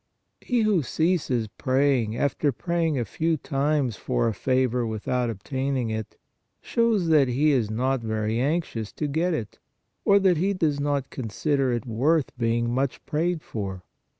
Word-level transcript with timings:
He 0.39 0.61
who 0.61 0.81
ceases 0.81 1.47
praying 1.59 2.17
after 2.17 2.51
praying 2.51 2.97
a 2.97 3.05
few 3.05 3.37
times 3.37 3.97
for 3.97 4.27
a 4.27 4.33
favor 4.33 4.83
without 4.83 5.29
obtaining 5.29 5.91
it, 5.91 6.17
shows 6.59 7.09
that 7.09 7.27
he 7.27 7.51
is 7.51 7.69
not 7.69 8.01
very 8.01 8.39
anxious 8.39 8.91
to 8.93 9.05
get 9.07 9.35
it, 9.35 9.59
or 10.03 10.17
that 10.17 10.37
he 10.37 10.53
does 10.53 10.79
not 10.79 11.11
con 11.11 11.29
sider 11.29 11.71
it 11.71 11.85
worth 11.85 12.35
being 12.35 12.73
much 12.73 13.05
prayed 13.05 13.43
for. 13.43 13.83